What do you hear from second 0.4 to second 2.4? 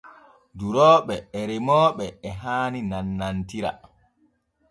Durooɓe e remooɓe e